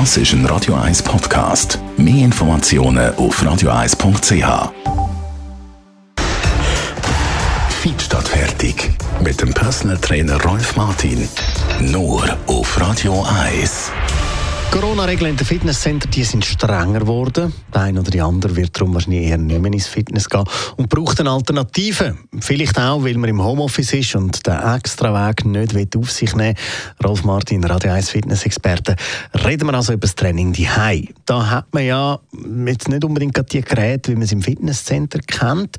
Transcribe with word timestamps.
Das 0.00 0.16
ist 0.16 0.32
ein 0.32 0.44
Radio 0.46 0.74
1 0.74 1.04
Podcast. 1.04 1.78
Mehr 1.96 2.24
Informationen 2.24 3.14
auf 3.14 3.40
radio1.ch. 3.40 4.72
Fit 7.80 8.02
statt 8.02 8.26
fertig. 8.26 8.90
Mit 9.22 9.40
dem 9.40 9.54
Personal 9.54 9.96
Trainer 9.98 10.42
Rolf 10.42 10.74
Martin. 10.74 11.28
Nur 11.78 12.24
auf 12.48 12.80
Radio 12.80 13.24
1. 13.46 13.92
Corona-Regeln 14.74 15.30
in 15.30 15.36
den 15.36 15.46
Fitnesscentern 15.46 16.10
die 16.10 16.24
sind 16.24 16.44
strenger 16.44 16.98
geworden. 16.98 17.52
Der 17.72 17.82
eine 17.82 18.00
oder 18.00 18.10
die 18.10 18.20
andere 18.20 18.56
wird 18.56 18.76
darum 18.76 18.92
wahrscheinlich 18.92 19.28
eher 19.28 19.38
nicht 19.38 19.60
mehr 19.60 19.72
ins 19.72 19.86
Fitness 19.86 20.28
gehen 20.28 20.42
und 20.76 20.88
braucht 20.88 21.20
eine 21.20 21.30
Alternative. 21.30 22.18
Vielleicht 22.40 22.76
auch, 22.76 23.04
weil 23.04 23.16
man 23.16 23.30
im 23.30 23.40
Homeoffice 23.40 23.92
ist 23.92 24.16
und 24.16 24.44
den 24.44 24.58
extra 24.74 25.28
Weg 25.28 25.44
nicht 25.44 25.96
auf 25.96 26.10
sich 26.10 26.34
nehmen 26.34 26.56
will. 26.98 27.06
Rolf 27.06 27.22
Martin, 27.22 27.62
Radio 27.62 27.92
1 27.92 28.10
Fitness-Experte. 28.10 28.96
Reden 29.44 29.68
wir 29.68 29.74
also 29.74 29.92
über 29.92 30.08
das 30.08 30.16
Training 30.16 30.52
daheim. 30.52 31.06
Da 31.24 31.48
hat 31.48 31.72
man 31.72 31.86
ja 31.86 32.18
jetzt 32.66 32.88
nicht 32.88 33.04
unbedingt 33.04 33.40
die 33.52 33.60
Geräte, 33.60 34.10
wie 34.10 34.16
man 34.16 34.24
es 34.24 34.32
im 34.32 34.42
Fitnesscenter 34.42 35.20
kennt. 35.20 35.76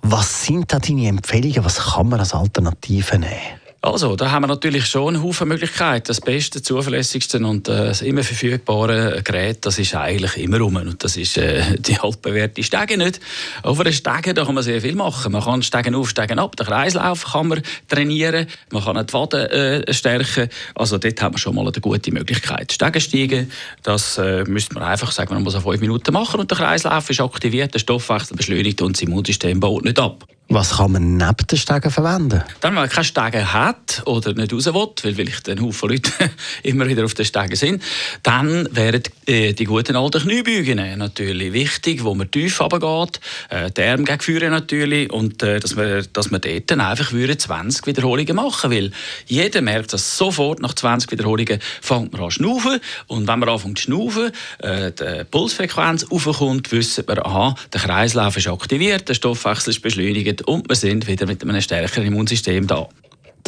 Was 0.00 0.46
sind 0.46 0.72
da 0.72 0.78
deine 0.78 1.08
Empfehlungen? 1.08 1.66
Was 1.66 1.76
kann 1.76 2.08
man 2.08 2.20
als 2.20 2.32
Alternative 2.32 3.18
nehmen? 3.18 3.67
Also, 3.80 4.16
da 4.16 4.32
haben 4.32 4.42
wir 4.42 4.48
natürlich 4.48 4.86
schon 4.86 5.14
einen 5.14 5.22
Haufen 5.22 5.46
Möglichkeiten. 5.46 6.08
Das 6.08 6.20
beste, 6.20 6.60
zuverlässigste 6.60 7.38
und 7.38 7.68
äh, 7.68 7.86
das 7.86 8.02
immer 8.02 8.24
verfügbare 8.24 9.22
Gerät, 9.22 9.64
das 9.64 9.78
ist 9.78 9.94
eigentlich 9.94 10.36
immer 10.36 10.58
rum. 10.58 10.74
Und 10.74 11.04
das 11.04 11.16
ist 11.16 11.38
äh, 11.38 11.62
die 11.78 11.96
altbewährte 11.96 12.64
Stege 12.64 12.98
nicht. 12.98 13.20
Auf 13.62 13.78
einer 13.78 13.92
Stege 13.92 14.34
da 14.34 14.44
kann 14.44 14.56
man 14.56 14.64
sehr 14.64 14.80
viel 14.80 14.96
machen. 14.96 15.30
Man 15.30 15.44
kann 15.44 15.62
Stegen 15.62 15.94
auf, 15.94 16.10
Stegen 16.10 16.40
ab. 16.40 16.56
Den 16.56 16.66
Kreislauf 16.66 17.24
kann 17.24 17.46
man 17.46 17.62
trainieren. 17.88 18.48
Man 18.72 18.82
kann 18.82 19.06
die 19.06 19.12
Waden 19.12 19.46
äh, 19.46 19.94
stärken. 19.94 20.48
Also 20.74 20.98
dort 20.98 21.22
haben 21.22 21.34
wir 21.34 21.38
schon 21.38 21.54
mal 21.54 21.62
eine 21.62 21.80
gute 21.80 22.10
Möglichkeit. 22.10 22.72
Stegen 22.72 23.00
steigen, 23.00 23.52
das 23.84 24.18
äh, 24.18 24.42
müsste 24.42 24.74
man 24.74 24.82
einfach 24.82 25.12
sagen, 25.12 25.32
man 25.32 25.44
muss 25.44 25.54
auf 25.54 25.62
fünf 25.62 25.80
Minuten 25.80 26.12
machen 26.12 26.40
und 26.40 26.50
der 26.50 26.58
Kreislauf 26.58 27.08
ist 27.10 27.20
aktiviert, 27.20 27.74
der 27.74 27.78
Stoffwechsel 27.78 28.36
beschleunigt 28.36 28.82
und 28.82 28.96
das 28.96 29.02
Immunsystem 29.02 29.60
baut 29.60 29.84
nicht 29.84 30.00
ab. 30.00 30.26
Was 30.50 30.78
kann 30.78 30.92
man 30.92 31.18
neben 31.18 31.46
den 31.50 31.58
Stegen 31.58 31.90
verwenden? 31.90 32.42
Wenn 32.62 32.72
man 32.72 32.88
keine 32.88 33.04
Stege 33.04 33.52
hat 33.52 34.02
oder 34.06 34.32
nicht 34.32 34.50
raus 34.50 34.64
will, 34.64 34.74
weil 35.04 35.14
vielleicht 35.14 35.46
ein 35.50 35.60
Haufen 35.60 35.90
Leute 35.90 36.10
immer 36.62 36.88
wieder 36.88 37.04
auf 37.04 37.12
den 37.12 37.26
Stegen 37.26 37.54
sind, 37.54 37.82
dann 38.22 38.66
wären 38.74 39.02
äh, 39.26 39.52
die 39.52 39.64
guten 39.64 39.94
alten 39.94 40.22
Kniebeugen 40.22 40.98
natürlich 40.98 41.52
wichtig, 41.52 42.02
wo 42.02 42.14
man 42.14 42.30
tief 42.30 42.62
runtergeht, 42.62 43.20
äh, 43.50 43.70
die 43.70 43.82
Arme 43.82 44.04
gegen 44.04 44.50
natürlich 44.50 45.12
und 45.12 45.42
äh, 45.42 45.60
dass, 45.60 45.76
man, 45.76 46.06
dass 46.14 46.30
man 46.30 46.40
dort 46.40 46.72
einfach 46.72 47.10
20 47.10 47.86
Wiederholungen 47.86 48.36
machen 48.36 48.70
will. 48.70 48.90
Jeder 49.26 49.60
merkt 49.60 49.92
dass 49.92 50.16
sofort, 50.16 50.60
nach 50.60 50.72
20 50.72 51.12
Wiederholungen 51.12 51.58
fängt 51.82 52.12
man 52.12 52.22
an 52.22 52.30
zu 52.30 52.36
schnaufen 52.36 52.80
und 53.06 53.28
wenn 53.28 53.38
man 53.38 53.50
anfängt 53.50 53.78
zu 53.80 53.84
schnaufen, 53.84 54.30
äh, 54.60 54.92
die 54.92 55.24
Pulsfrequenz 55.24 56.06
aufkommt, 56.08 56.72
wissen 56.72 57.04
wir, 57.06 57.26
aha, 57.26 57.54
der 57.70 57.82
Kreislauf 57.82 58.38
ist 58.38 58.48
aktiviert, 58.48 59.10
der 59.10 59.14
Stoffwechsel 59.14 59.74
ist 59.74 59.82
beschleunigt, 59.82 60.37
und 60.42 60.68
wir 60.68 60.76
sind 60.76 61.06
wieder 61.06 61.26
mit 61.26 61.42
einem 61.42 61.60
stärkeren 61.60 62.06
Immunsystem 62.06 62.66
da. 62.66 62.88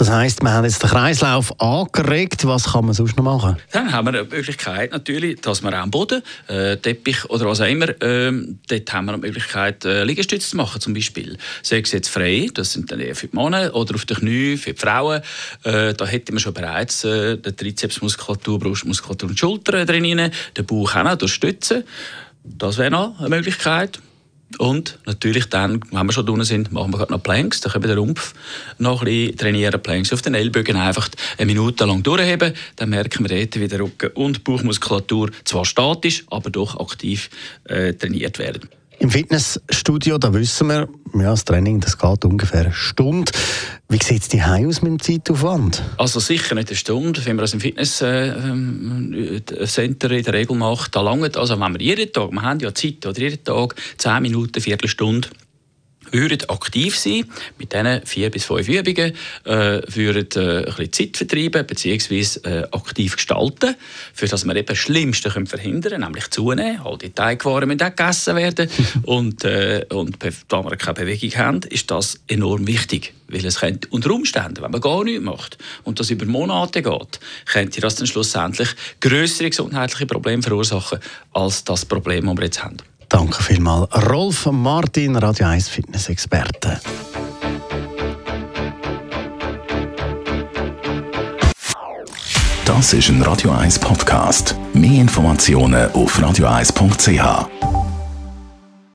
Das 0.00 0.08
heisst, 0.08 0.42
wir 0.42 0.50
haben 0.50 0.64
jetzt 0.64 0.82
den 0.82 0.88
Kreislauf 0.88 1.60
angeregt. 1.60 2.46
Was 2.46 2.72
kann 2.72 2.86
man 2.86 2.94
sonst 2.94 3.18
noch 3.18 3.24
machen? 3.24 3.56
Dann 3.72 3.92
haben 3.92 4.10
wir 4.10 4.24
die 4.24 4.34
Möglichkeit 4.34 4.92
natürlich, 4.92 5.42
dass 5.42 5.62
wir 5.62 5.74
am 5.74 5.90
Boden, 5.90 6.22
äh, 6.46 6.78
Teppich 6.78 7.28
oder 7.28 7.44
was 7.44 7.60
auch 7.60 7.66
immer, 7.66 7.88
äh, 8.02 8.32
dort 8.66 8.92
haben 8.94 9.04
wir 9.04 9.12
die 9.14 9.20
Möglichkeit, 9.20 9.84
äh, 9.84 10.04
Liegestütze 10.04 10.48
zu 10.48 10.56
machen 10.56 10.80
zum 10.80 10.94
Beispiel. 10.94 11.36
Sei 11.62 11.80
es 11.80 11.92
jetzt 11.92 12.08
frei, 12.08 12.48
das 12.54 12.72
sind 12.72 12.90
dann 12.90 13.00
eher 13.00 13.14
für 13.14 13.26
die 13.26 13.36
Männer, 13.36 13.74
oder 13.74 13.94
auf 13.94 14.06
den 14.06 14.16
Knie 14.16 14.56
für 14.56 14.72
die 14.72 14.80
Frauen. 14.80 15.20
Äh, 15.64 15.92
da 15.92 16.06
hätten 16.06 16.32
wir 16.32 16.40
schon 16.40 16.54
bereits 16.54 17.04
äh, 17.04 17.36
die 17.36 17.52
Trizepsmuskulatur, 17.52 18.58
Brustmuskulatur 18.58 19.28
und 19.28 19.38
Schultern 19.38 19.86
drin, 19.86 20.30
den 20.56 20.66
Bauch 20.66 20.96
auch 20.96 21.04
noch 21.04 21.16
durchstützen. 21.16 21.84
Das 22.42 22.78
wäre 22.78 22.90
noch 22.90 23.20
eine 23.20 23.28
Möglichkeit. 23.28 24.00
Und 24.58 24.98
natürlich 25.06 25.48
dann, 25.48 25.80
wenn 25.90 26.06
wir 26.06 26.12
schon 26.12 26.26
drinnen 26.26 26.44
sind, 26.44 26.72
machen 26.72 26.92
wir 26.92 27.06
noch 27.10 27.22
Planks. 27.22 27.60
Dann 27.60 27.72
können 27.72 27.84
wir 27.84 27.94
den 27.94 27.98
Rumpf 27.98 28.34
noch 28.78 29.02
ein 29.02 29.06
bisschen 29.06 29.36
trainieren. 29.36 29.80
Planks 29.80 30.12
auf 30.12 30.22
den 30.22 30.34
Ellbogen 30.34 30.76
einfach 30.76 31.08
eine 31.38 31.46
Minute 31.46 31.84
lang 31.84 32.02
durchheben. 32.02 32.54
Dann 32.76 32.90
merken 32.90 33.28
wir 33.28 33.38
dort, 33.38 33.60
wie 33.60 33.68
der 33.68 33.80
Rücken 33.80 34.10
und 34.14 34.44
Bauchmuskulatur 34.44 35.30
zwar 35.44 35.64
statisch, 35.64 36.24
aber 36.30 36.50
doch 36.50 36.78
aktiv 36.78 37.30
äh, 37.64 37.92
trainiert 37.94 38.38
werden. 38.38 38.68
Im 39.00 39.10
Fitnessstudio, 39.10 40.18
da 40.18 40.32
wissen 40.34 40.68
wir, 40.68 40.86
ja, 41.14 41.30
das 41.30 41.46
Training 41.46 41.80
das 41.80 41.96
geht 41.96 42.24
ungefähr 42.26 42.66
eine 42.66 42.74
Stunde. 42.74 43.32
Wie 43.88 43.96
sieht 43.96 44.20
es 44.20 44.28
die 44.28 44.42
aus 44.42 44.82
mit 44.82 44.90
dem 44.90 45.00
Zeitaufwand? 45.00 45.82
Also 45.96 46.20
sicher 46.20 46.54
nicht 46.54 46.68
eine 46.68 46.76
Stunde, 46.76 47.24
wenn 47.24 47.36
man 47.36 47.44
das 47.44 47.54
im 47.54 47.60
Fitnesscenter 47.60 50.10
in 50.10 50.22
der 50.22 50.34
Regel 50.34 50.54
macht. 50.54 50.94
Da 50.94 51.00
langt, 51.00 51.38
also 51.38 51.58
wenn 51.58 51.72
wir 51.72 51.80
jeden 51.80 52.12
Tag, 52.12 52.30
wir 52.30 52.42
haben 52.42 52.60
ja 52.60 52.74
Zeit, 52.74 53.06
oder 53.06 53.18
jeden 53.18 53.42
Tag 53.42 53.74
10 53.96 54.20
Minuten, 54.20 54.60
Viertelstunde 54.60 55.28
würden 56.12 56.48
aktiv 56.48 56.98
sein 56.98 57.24
mit 57.58 57.72
diesen 57.72 58.06
vier 58.06 58.30
bis 58.30 58.44
fünf 58.44 58.68
Übungen, 58.68 59.12
äh, 59.44 59.80
würden 59.86 60.28
äh, 60.36 60.58
ein 60.58 60.64
bisschen 60.64 60.92
Zeit 60.92 61.16
vertreiben 61.16 61.66
bzw. 61.66 62.20
Äh, 62.44 62.62
aktiv 62.72 63.16
gestalten, 63.16 63.74
für 64.12 64.26
das 64.26 64.44
wir 64.44 64.56
eben 64.56 64.66
das 64.66 64.78
Schlimmste 64.78 65.30
können 65.30 65.46
verhindern 65.46 65.90
können, 65.90 66.04
nämlich 66.04 66.30
zunehmen. 66.30 66.80
All 66.84 66.98
die 66.98 67.10
Teigwaren 67.10 67.68
müssen 67.68 67.82
auch 67.82 67.94
gegessen 67.94 68.36
werden 68.36 68.68
und, 69.04 69.44
äh, 69.44 69.84
und 69.90 70.18
da 70.48 70.64
wir 70.64 70.76
keine 70.76 70.94
Bewegung 70.94 71.30
haben, 71.38 71.60
ist 71.68 71.90
das 71.90 72.20
enorm 72.28 72.66
wichtig, 72.66 73.14
weil 73.28 73.44
es 73.44 73.60
könnte 73.60 73.88
unter 73.90 74.10
Umständen, 74.10 74.62
wenn 74.62 74.70
man 74.70 74.80
gar 74.80 75.04
nichts 75.04 75.22
macht 75.22 75.58
und 75.84 76.00
das 76.00 76.10
über 76.10 76.26
Monate 76.26 76.82
geht, 76.82 77.20
könnte 77.46 77.80
das 77.80 77.96
dann 77.96 78.06
schlussendlich 78.06 78.70
größere 79.00 79.50
gesundheitliche 79.50 80.06
Probleme 80.06 80.42
verursachen 80.42 80.98
als 81.32 81.64
das 81.64 81.84
Problem, 81.84 82.26
das 82.26 82.36
wir 82.36 82.44
jetzt 82.44 82.64
haben. 82.64 82.76
Danke 83.10 83.42
vielmals. 83.42 83.88
Rolf 84.08 84.46
Martin, 84.46 85.16
Radio 85.16 85.46
1 85.46 85.68
Fitness-Experte. 85.68 86.80
Das 92.64 92.92
ist 92.92 93.08
ein 93.08 93.20
Radio 93.22 93.50
1 93.50 93.80
Podcast. 93.80 94.54
Mehr 94.72 95.00
Informationen 95.00 95.90
auf 95.90 96.16
radio1.ch. 96.18 97.79